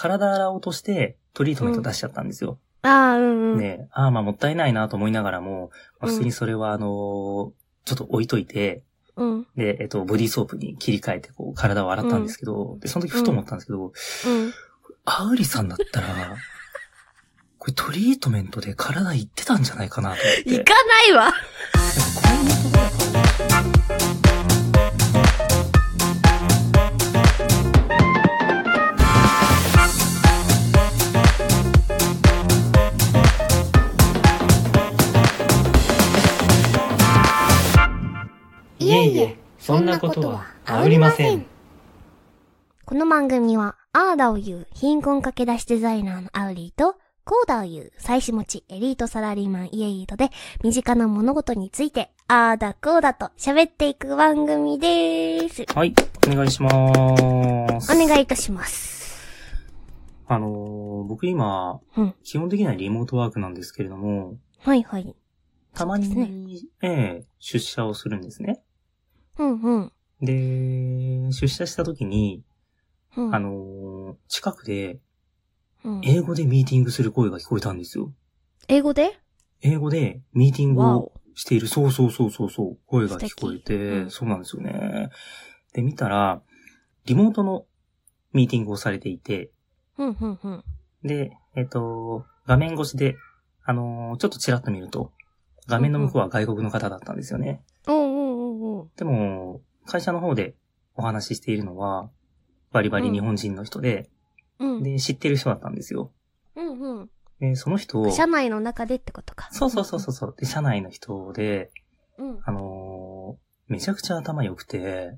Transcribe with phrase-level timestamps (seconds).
[0.00, 2.58] 体洗おうとしてトリートメント出しちゃったんですよ。
[2.82, 3.58] ああ、うんうん。
[3.58, 7.50] ねああ、まあもったいないなと思いながらも、まあうん普通にそれはあのー
[7.86, 8.82] ちょっと置いといて、
[9.16, 9.46] うん。
[9.56, 13.92] で、えっと、ボディーソープに切り替えて、こう、体を洗ったんですけど、で、その時ふと思ったんですけど、うん。
[15.04, 16.06] アウリさんだったら、
[17.58, 20.50] これトリートメントで体いってたんじゃないかなと思って。
[20.50, 21.32] 行かないわ。
[39.90, 41.46] なことはありません。
[42.84, 50.30] この番組は、アーダを言う貧困駆け出しデザイナーのアウリーと、コーダを言う妻子持ちエリートサラリーマンイエイートで、
[50.62, 55.64] 身近な物事について、あーだこーだと喋っていく番組でーす。
[55.74, 55.94] はい、
[56.28, 56.74] お願いします。
[56.74, 59.00] お願いいたします。
[60.26, 62.14] あのー僕今、うん。
[62.22, 65.14] 基本的にはリモートワークなんですけれども、はいはい。
[65.74, 66.88] たまに、そうですえ
[67.22, 68.60] え出社をするんですね。
[69.40, 69.92] うんうん。
[70.20, 72.42] で、出社した時に、
[73.16, 73.34] うん。
[73.34, 74.98] あのー近くで
[75.82, 78.12] うん、英語でミーティングする声が聞こえたんですよ。
[78.68, 79.18] 英語で？
[79.62, 81.12] 英語でミーティングを。
[81.34, 85.08] している、そうそうそうそうそう、声が聞こえて、うんそうなんですよね。
[85.72, 86.42] で、見たら、
[87.06, 87.64] リモートの
[88.34, 89.50] ミーティングをされていて、
[89.96, 90.64] うんうんうん。
[91.02, 93.16] で、えっ、と、画面越しで、
[93.64, 95.12] あのーちょっとチラッと見ると、
[95.66, 97.62] 画面の向こうは外国の方だったんですよね。
[99.00, 100.54] でも、会社の方で
[100.94, 102.10] お話ししているのは、
[102.70, 104.10] バリバリ日本人の人で、
[104.58, 104.82] うん。
[104.82, 106.12] で、知ってる人だったんですよ。
[106.54, 107.10] うんうん。
[107.40, 109.48] で、その人、社内の中でってことか。
[109.52, 111.70] そうそうそうそうそう、で、社内の人で、
[112.18, 112.40] うん。
[112.44, 115.16] あのーめちゃくちゃ頭良くて、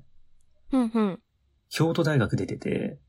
[0.71, 1.19] うんうん。
[1.69, 2.99] 京都大学出てて、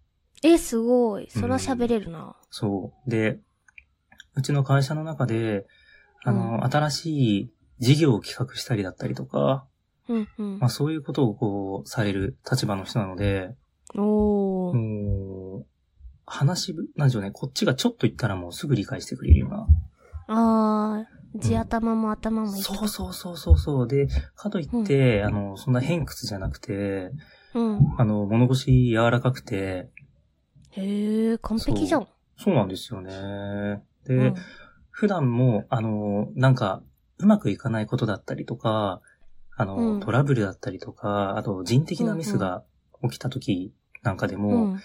[0.42, 1.28] え、すごい。
[1.30, 2.34] そら喋れるな。
[2.50, 3.10] そう。
[3.10, 3.38] で、
[4.34, 5.66] うちの会社の中で、
[6.24, 9.66] あの、新しい事業を企画したりだったりとか、
[10.08, 10.68] うんうんまあ。
[10.68, 13.54] そういうことをこう、される立場の人なので、
[13.96, 14.74] おー。
[14.74, 15.66] もう、
[16.26, 19.66] 話、なんでしょうね、こっちがちょっと言ったらもうすぐ理解してくれるような。
[20.26, 22.62] あー、地頭も頭もいい。
[22.62, 23.88] そうそうそうそうそう。
[23.88, 27.10] で、かといって、あの、そんな偏屈じゃなくて、
[27.54, 27.94] うん。
[27.98, 29.90] あの、物腰柔らかくて、
[30.70, 32.08] へえ、完璧じゃん。
[32.36, 33.84] そうなんですよね。
[34.06, 34.34] で、うん
[34.96, 36.80] 普段も、あの、なんか、
[37.18, 39.00] うまくいかないことだったりとか、
[39.56, 42.64] あの、うんトラブルだったりとか、あと人的なミスが
[43.02, 43.72] 起きた時
[44.02, 44.76] なんかでも、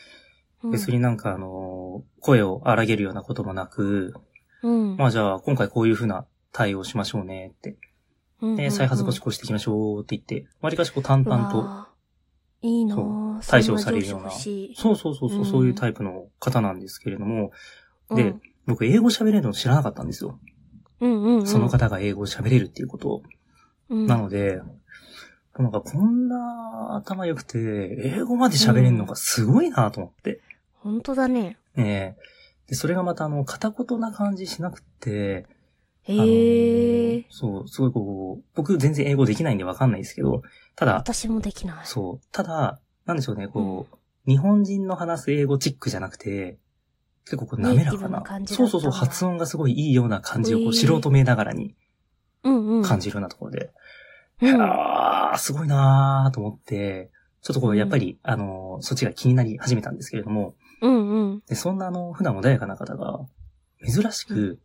[0.64, 0.72] うん。
[0.72, 4.14] 別になんかあの、声を荒げるようなこともなく、
[4.62, 4.98] うん。
[4.98, 7.78] まあじゃあ今回こういうふうな対応しましょうねって、
[8.42, 11.90] うん、で、再発防止こうしていきましょうって言って、割かしこう淡々と、と。
[12.62, 12.98] いいな。
[13.48, 17.52] 対処されるようなそうそうそうそう、うんそういうタイプの方なんですけれども、
[18.14, 20.40] でうん僕英語喋れるの知らなかったんですよ。
[21.00, 23.24] その方が英語を喋れるっていうことを。
[23.90, 24.62] うん、なので、
[25.58, 27.60] なんかこんな頭良くて、
[28.04, 30.42] 英語まで喋れるのがすごいなと思って。
[30.76, 31.58] 本当だね。
[31.76, 32.22] ねえ
[32.68, 35.48] で、それがまたあの、片言な感じしなくて、
[36.08, 37.26] あのへえ。
[37.30, 40.44] そう、すごいこう、僕全然英語できないんでわかんないですけど、
[40.76, 41.86] ただ、私もできない。
[41.86, 43.98] そう、ただ、なんでしょうね、こう、
[44.30, 46.58] 日本人の話す英語チックじゃなくて、
[47.26, 51.76] 結構こう滑らかなそうんそうそう、発音がすごいいいような感じをこう素人目ながらに
[52.44, 52.84] うんうん。
[52.84, 53.72] 感じるようなところで、
[54.42, 54.62] うん。
[54.62, 57.12] ああ、すごいなーと思って、
[57.42, 61.44] ちょっとこう、やっぱり、あの、そっちが気になり始めたんですけれども、うんうん。
[61.48, 63.20] でそんなあの、普段穏やかな方が、
[63.86, 64.60] 珍しく、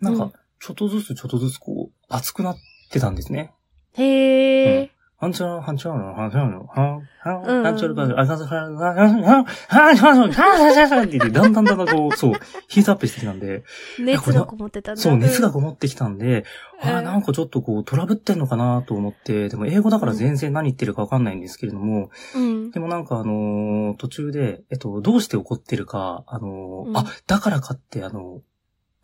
[0.00, 2.56] なんかうん、ちょっとずつちょっとずつこう、熱くなっ
[2.90, 3.52] てたんですね。
[3.94, 4.90] へえ。
[5.20, 12.34] ハンチャー、ハンチャーの、ハンチャーの、ハン、ハン、うんハンチャーの、あかずは、ハン、ハン、ハン、ハン、ハン、ハン、ハンって言って、だんだんだんだんこう、そう、
[12.68, 13.64] ヒートアップしてきたんで、
[13.98, 15.00] 熱がこもってたんだ。
[15.00, 16.44] そう、熱がここもってきたんで、
[16.84, 22.70] うんあーなんかちょっとこう、トラブってんのかなと思って、でも英語だから全然何言ってるかわかんないんですけれども、うん。
[22.70, 28.40] でもなんかあのー途中で、えっと、どうして怒ってるか、あのーうんあ、だからかって、あの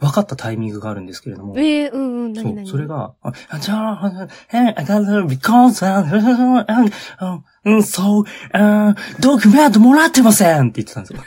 [0.01, 2.35] 分かったタイミングがあるんですけれども、ええ、うんうん。
[2.35, 2.69] そう、何何？
[2.69, 2.87] それ。
[2.87, 6.65] が、あ、あじゃあ、え、I got the because, uh, uh,
[7.65, 11.21] uh, so, uh, ドキュメントもらってませんって言ってたんですよ。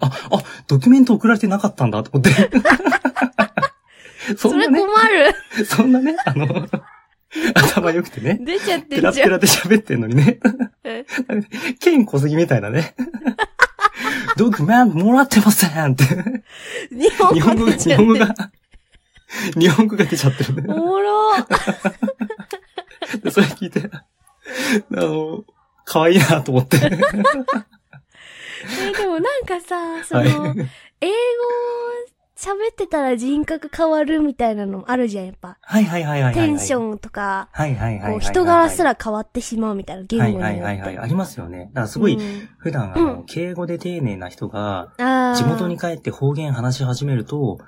[0.00, 2.50] あ、あ、ドキュメント送られてなかったんだと思って。
[4.36, 4.84] そそれ困ね、
[5.58, 5.64] る。
[5.64, 6.66] そんなね、あの、
[7.54, 9.26] 頭良くてね、出ちゃってペラんじゃん。
[9.26, 10.38] ペラで喋ってんのにね、
[10.82, 11.04] え
[11.80, 12.94] 剣小杉みたいなね、
[14.36, 16.04] ドキュメントもらってませんって。
[16.90, 18.34] 日本語が、日本語が、
[19.56, 20.64] 日本語が出ちゃってるね。
[20.72, 21.32] おもろ。
[23.22, 24.04] でそれ聞いて、あ
[24.90, 25.44] の、
[25.84, 26.78] 可愛いなと思って。
[26.78, 26.90] えー
[28.96, 30.30] でもなんかさ、その、はい。
[31.02, 31.14] 英語
[32.36, 35.56] 喋ってたら人格変わるみたいなのあるじゃん、やっぱ。
[35.60, 36.34] はいはいはいはいはい。
[36.34, 36.76] テンシン。
[36.76, 40.64] ョンとか、はいはいはい人柄すら変わってしまうみたいな言語はいによって。
[40.64, 41.04] はいはいはい。
[41.04, 41.70] ありますよね。
[41.72, 44.92] だからすごい、うん普段あの、敬語で丁寧な人が、
[45.36, 47.58] 地元に帰って方言話し始めると、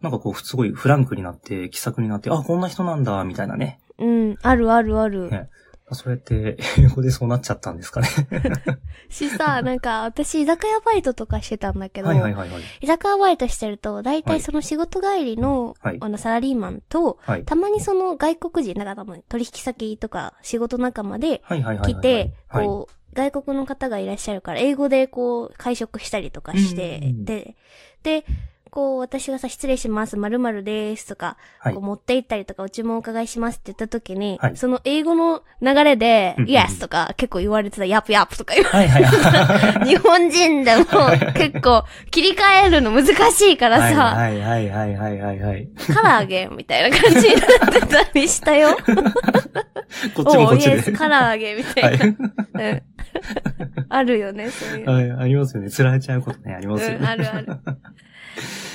[0.00, 3.78] なんかこう、すごいフランクになって、気さくになって、あ、こんな人なんだ、みたいなね。
[3.98, 5.30] うん、あるあるある。
[5.30, 5.48] ね
[5.92, 8.08] そうやって、 英語でそうなっちゃったんですかね。
[9.10, 12.62] しさ、なんか私居酒屋バイトとかしてたんだけど、はいはいはいはい。
[12.80, 17.44] 居酒屋バイトしてると、大はい体その仕事帰りの、はいあのサラリーマンと、はい。
[17.44, 21.42] たまにその外国人、なんか多分取引先とか仕事仲間で。
[21.82, 22.66] 来て、はい。
[22.66, 27.56] こう、外国の方がいらっしゃるから、英語でこう、会食したりとかして、うんうんうんで、
[28.02, 28.24] で、
[28.74, 39.78] こう、私がさ、失礼します、〇〇ですとか、はいこう持って行ったりとか、お注文お伺いしますって言った時に、はいその英語の流れで、うんうん Yes とか結構言われてた、ヤップヤップとか言わはいはいはい。
[39.84, 40.84] れ 日本人でも
[41.34, 45.68] 結構切り替えるの難しいからはいさ、はいはいはいはいはいはい。
[45.94, 48.76] カラーゲンみたいな感じになってたりしたよ。
[50.14, 50.72] こっちもこっちで。
[50.72, 51.98] おイエス、カラーゲンみたはいい。
[51.98, 52.06] な。
[52.06, 52.82] うん
[53.88, 54.86] あるよね、そういう。
[54.90, 55.70] はい、ありますよね。
[55.70, 57.06] 釣られちゃうことね、ありますようん、ね。
[57.06, 57.58] あるある。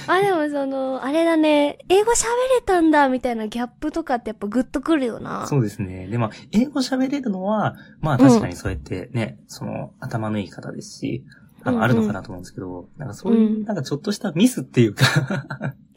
[0.08, 2.26] あ、でもその、あれだね、英語喋
[2.56, 5.46] れたんだ、みたいなギャップとかってやっぱグッとくるよな。
[5.48, 6.08] そうですね。
[6.08, 11.26] で、まあ、英語喋れるのは、まあ確かにそうやってね、その、頭のいい方ですし、
[11.64, 15.06] あの、うんうんあるのかなと思うんですけど、なんかそういうう、んなんかちょっとしたミスっていうか、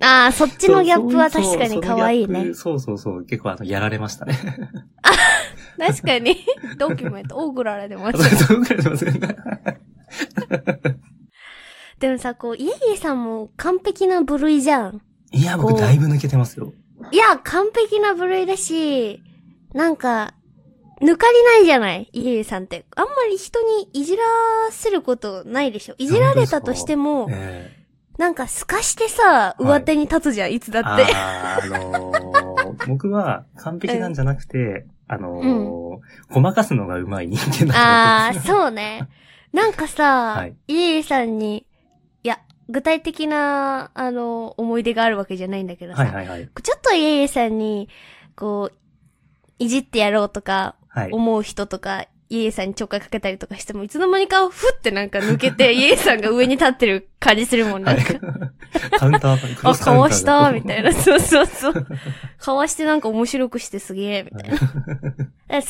[0.01, 2.55] ああ、そっちのギャップは確かに可愛いね。
[2.55, 4.39] そうそうそう結構あの、やられましたね。
[5.79, 6.37] 確かに。
[6.79, 8.47] ドキュメント、オーグラられてます。
[8.47, 9.13] そうぐらいですね。
[11.99, 15.01] でもさ、こう、イエイエさんも完璧な部類じゃん。
[15.31, 16.73] いや、僕だいぶ抜けてますよ。
[17.11, 19.23] いや、完璧な部類だし、
[19.73, 20.35] なんか、
[21.03, 22.09] 抜かりないじゃない？
[22.13, 22.85] イエイエさんって。
[22.97, 24.23] あんまり人にいじら
[24.71, 25.95] せることないでしょ？
[25.99, 27.77] いじられたとしても、え
[28.19, 31.13] なんか透かしてさ、い上手に立つじゃん、いつだえって。
[31.15, 38.49] あーあのー 僕は完璧なんじゃなくて、あのーごまかすのがうまい人間だとああ、思ってます。
[38.49, 39.09] そうね。
[39.53, 41.67] なんかさ、はいイエイさんに、
[42.23, 42.39] いや、
[42.69, 46.49] 具体的な、あの、思い出があるわけじゃないんだけどさ、はいはいはい。
[46.63, 47.89] ちょっとイエイさんに、
[48.37, 48.77] こう、
[49.59, 50.82] いじってやろうとか、はい。
[51.11, 58.15] 思う人とか、イエイさんにちょっかいかけたりとかしても、いつの間にかふってなんか抜けて、 イエイさんが上に立ってる感じするもん、なんか。
[58.99, 60.95] カウンター、あ、かわしたみたいな。
[60.95, 61.87] そうそうそう。
[62.39, 64.57] かわしてなんか面白くしてすげえ、みたいな。
[64.59, 64.81] そういう
[65.59, 65.61] イ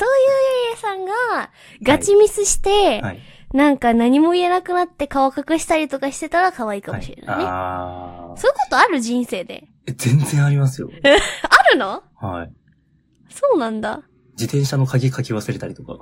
[0.71, 1.51] エイさんが、
[1.83, 3.19] ガチミスして、はい。
[3.53, 7.45] なんか何も言えなくなって顔隠したりとかしてたら可愛いかもしれないね。
[7.45, 8.37] ああ。
[8.37, 9.65] そういうことある人生で。
[9.87, 10.89] え全然ありますよ。
[11.03, 12.03] あるの？
[12.21, 12.53] はい。
[13.29, 14.03] そうなんだ。
[14.33, 15.99] 自転車の鍵書き忘れたりとか。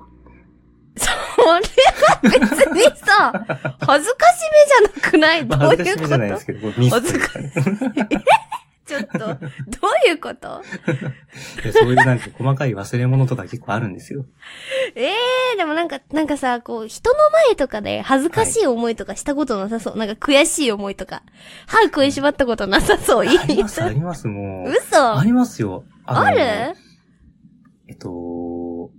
[0.96, 1.60] それは
[2.22, 3.32] 別にさ、
[3.80, 5.46] 恥ずかしめじゃなくない？
[5.46, 7.52] どまあ、ういうこ恥ずかしめじゃないですけど、ミスというかね。
[8.86, 9.36] とちょっと、どう
[10.08, 10.62] いうこと？
[11.62, 14.26] いやそういうなんか細かい忘れ物とか結構あるんですよ。
[14.96, 19.96] ええー、でもなんか、なんかさ、こう、人の前とかで恥ずかしい思いとかしたことなさそう。
[19.96, 21.22] なんか悔しい思いとか。
[21.66, 23.26] 歯食いしばったことなさそう。
[23.26, 24.70] いあります、あります、もう。
[24.72, 25.84] 嘘ありますよ。
[26.08, 26.74] のある？
[27.90, 28.90] えっと、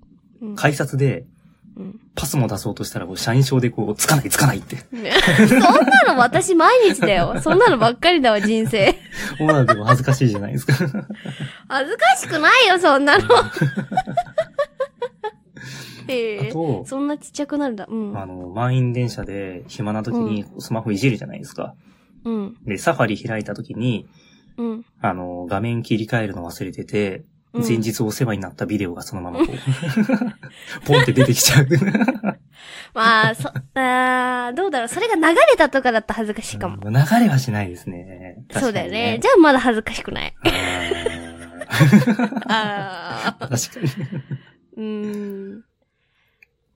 [0.41, 1.25] うん改札で
[1.77, 4.75] うんパスも出そうとしたら、こう社員証でこう、つかないつかないって。
[4.91, 5.13] ね
[5.48, 7.39] そんなの私毎日だよ。
[7.41, 8.93] そんなのばっかりだわ、人生。
[9.39, 10.74] 思わずでも恥ずかしいじゃないですか。
[10.74, 13.24] 恥ずかしくないよ、そんなの。
[16.07, 16.50] へえ。
[16.50, 17.88] あと、そんなちっちゃくなるんだ。
[17.89, 18.17] うん。
[18.17, 21.75] あの、満員電車で暇な時にスマホいじるじゃないですか。
[22.25, 22.57] うん。
[22.65, 24.07] で、サファリ開いた時に、
[24.57, 24.86] うん。
[25.00, 29.55] あの、画面切り替えるの忘れてて、うん前日お世話になったビデオがそのままこう、
[30.88, 31.67] ポンって出てきちゃう。
[32.93, 34.88] まあ、そ、あーどうだろう。
[34.88, 36.77] それが流れたとかだったら恥ずかしいかも。
[36.81, 38.46] うん流れはしないですね。
[38.51, 39.13] そうだよね。
[39.15, 40.36] 確じゃあまだ恥ずかしくない。
[42.48, 43.48] あ あ。
[43.48, 43.88] 確かに。
[44.77, 45.63] うーん。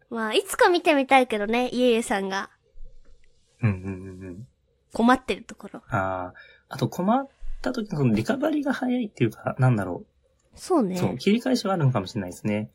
[0.10, 2.50] まあ、いつか見てみたいけどね、イエイエさんが
[3.62, 3.88] うんうんう
[4.24, 4.48] んうん。
[4.94, 5.82] 困ってるところ。
[5.90, 6.34] ああ、
[6.70, 7.28] あと困っ
[7.62, 10.04] た時のそのリカバリーが早いっていうか、なんだろ
[10.56, 10.96] そうね。
[10.96, 10.98] う。
[10.98, 12.70] そう、切り返しはあるのかもしれないですね。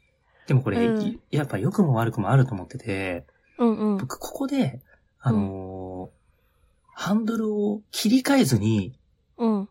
[0.47, 3.25] でもこれ、うんいやっぱ良くも悪くもあると思ってて、
[3.59, 3.97] うんうん。
[3.99, 4.81] 僕ここで、
[5.21, 6.21] あのー
[6.93, 8.93] ハンドルを切り替えずに、
[9.39, 9.69] うん。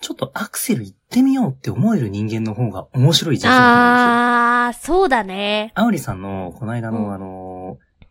[0.00, 4.08] ちょっとアクセル行ってみようって思える人間の方が面白い人生だと思うんですよ。
[4.10, 5.72] ああ、そうだね。
[5.74, 8.06] アウリさんのこの間の、うんあのー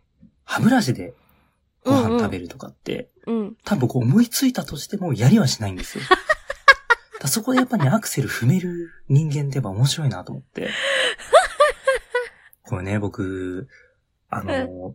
[0.45, 1.13] 歯ブラシで
[1.83, 3.57] ご飯食べるとかって、うん。
[3.63, 6.03] 多分僕思いついたとしてもやりはしないんですよ。
[7.19, 10.69] だそこでやっぱりアクセル踏める人間ってやっぱ面白いなと思って。
[12.63, 13.67] これね、僕、
[14.29, 14.93] あのー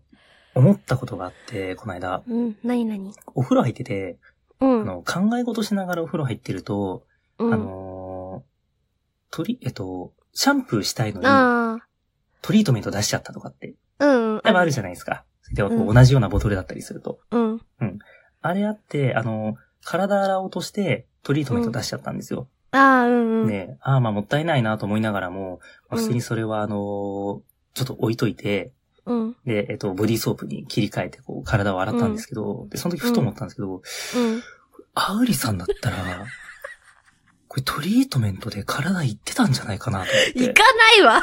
[0.55, 4.19] 思ったことがあって、この間、うん、なになにお風呂入ってて、
[4.61, 4.83] うん。
[4.83, 7.05] あの、考え事しながらお風呂入ってると、
[7.39, 11.79] うん、あのー、トリ、えっと、シャンプーしたいのに、あ
[12.43, 14.35] トリートメント出しちゃったとかって、あ、うん。
[14.35, 15.25] やっぱあるじゃないですか。
[15.53, 17.21] で同じようなボトルだったりすると。
[17.31, 17.61] うん。
[18.43, 22.49] あれあって、あの、体洗おうとして、トリートメント出しちゃったんですよ。
[22.73, 23.47] ああ、うん、うん。
[23.49, 27.43] ねああ、まあもったいないなと思いながらも、まあうん普通にそれはあの、
[27.75, 28.73] ちょっと置いといて、
[29.07, 29.37] うん。
[29.45, 33.83] で、えっと、ボディーソープに切り替えて、こう、体を洗ったんですけど、で、その時ふと思ったんですけど、うん。
[34.95, 35.97] アウリさんだったら、
[37.49, 40.39] これトリートメントで体いってたんじゃないかなと思って。
[40.41, 41.23] 行かないわ。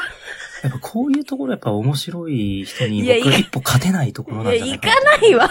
[0.62, 5.50] やっぱこういうところやっぱ面白い人にいやいや僕は一歩勝てないところいや、なんじゃないか行かないわ。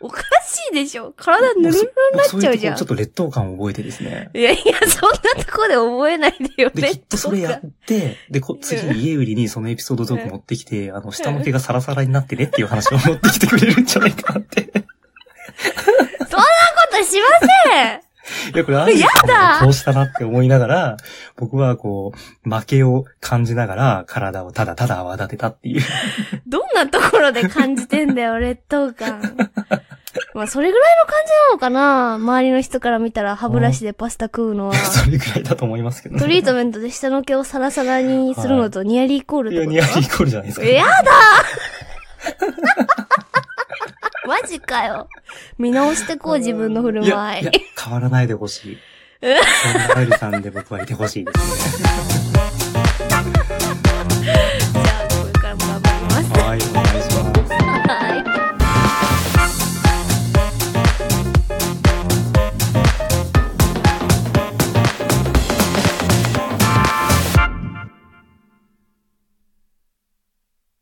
[0.00, 1.12] おかしいでしょ。
[1.16, 1.82] 体ぬるぬるに
[2.18, 2.88] なっちゃうじゃんちょっ。
[2.88, 4.30] と劣等感を覚えてですね。
[4.32, 6.90] いやいや、そんなとこで覚えないでよで、ね。
[6.90, 14.62] きっとそれやって、で、こ次に家売りにそのエピソードトーク持ってきて、あの、下の毛がサラサラになってねっていう話を持ってきてくれるんじゃないかなって。
[14.64, 14.82] こ
[16.92, 18.00] としません
[18.54, 20.96] いや、これ、アンジさこうしたなって思いながら、
[21.36, 25.82] 僕はこう、負けを感じながら、体をただただ泡立てたっていう。
[26.46, 29.36] どんなところで感じてんだよ、劣等感。
[30.38, 34.74] まあ、それぐらいの感じなのかな周りの人から見たら歯ブラシでパスタ食うのは。
[34.86, 40.74] それぐらいだと思いますけど、ね、トリートメントで下の毛をサラサラにするのとニアリーイコールってこと、はい、いや、ニアリーイコールじゃないですか、ね。
[40.74, 40.92] やだ
[44.28, 45.08] マジかよ。
[45.58, 47.08] 見直してこう、自分の振る舞い。
[47.08, 48.78] いやいや変わらないでほしい。
[49.20, 49.32] そん
[49.96, 51.88] なエルさんで僕はいてほしいですね。
[53.02, 53.24] じゃあ、
[55.10, 56.30] これからも頑張ります。
[56.40, 57.52] はい、お願いします。
[57.90, 58.57] はい。